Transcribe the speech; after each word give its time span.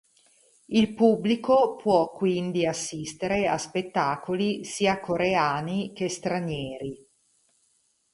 Il 0.69 0.95
pubblico 0.95 1.75
può 1.75 2.09
quindi 2.09 2.65
assistere 2.65 3.47
a 3.47 3.59
spettacoli 3.59 4.65
sia 4.65 4.99
coreani 4.99 5.93
che 5.93 6.09
stranieri. 6.09 7.07